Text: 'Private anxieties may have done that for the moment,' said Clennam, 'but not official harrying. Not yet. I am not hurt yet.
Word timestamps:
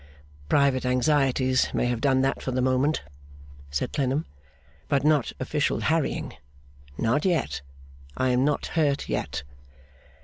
'Private 0.49 0.83
anxieties 0.83 1.71
may 1.75 1.85
have 1.85 2.01
done 2.01 2.21
that 2.21 2.41
for 2.41 2.49
the 2.49 2.59
moment,' 2.59 3.03
said 3.69 3.93
Clennam, 3.93 4.25
'but 4.87 5.03
not 5.03 5.31
official 5.39 5.79
harrying. 5.81 6.33
Not 6.97 7.23
yet. 7.23 7.61
I 8.17 8.29
am 8.29 8.43
not 8.43 8.65
hurt 8.73 9.07
yet. 9.09 9.43